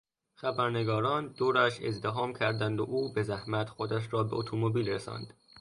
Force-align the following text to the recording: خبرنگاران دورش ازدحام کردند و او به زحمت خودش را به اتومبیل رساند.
خبرنگاران 0.33 1.27
دورش 1.27 1.81
ازدحام 1.81 2.33
کردند 2.33 2.79
و 2.79 2.83
او 2.83 3.13
به 3.13 3.23
زحمت 3.23 3.69
خودش 3.69 4.07
را 4.13 4.23
به 4.23 4.35
اتومبیل 4.35 4.89
رساند. 4.89 5.33